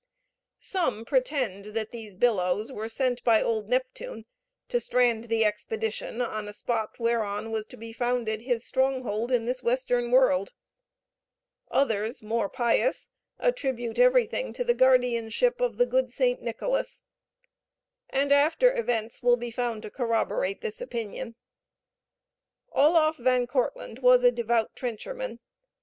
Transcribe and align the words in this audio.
Some 0.59 1.05
pretend 1.05 1.75
that 1.77 1.91
these 1.91 2.15
billows 2.15 2.71
were 2.71 2.89
sent 2.89 3.23
by 3.23 3.39
old 3.43 3.69
Neptune 3.69 4.25
to 4.67 4.79
strand 4.79 5.25
the 5.25 5.45
expedition 5.45 6.21
on 6.21 6.47
a 6.47 6.53
spot 6.53 6.97
whereon 6.97 7.51
was 7.51 7.67
to 7.67 7.77
be 7.77 7.93
founded 7.93 8.41
his 8.41 8.65
stronghold 8.65 9.31
in 9.31 9.45
this 9.45 9.61
western 9.61 10.09
world; 10.09 10.53
others, 11.69 12.23
more 12.23 12.49
pious, 12.49 13.11
attribute 13.37 13.99
everything 13.99 14.53
to 14.53 14.63
the 14.63 14.73
guardianship 14.73 15.61
of 15.61 15.77
the 15.77 15.85
good 15.85 16.09
St. 16.11 16.41
Nicholas; 16.41 17.03
and 18.09 18.31
after 18.31 18.75
events 18.75 19.21
will 19.21 19.37
be 19.37 19.51
found 19.51 19.83
to 19.83 19.91
corroborate 19.91 20.61
this 20.61 20.81
opinion. 20.81 21.35
Oloffe 22.73 23.17
Van 23.17 23.45
Kortlandt 23.45 23.99
was 24.01 24.23
a 24.23 24.31
devout 24.31 24.75
trencherman. 24.75 25.37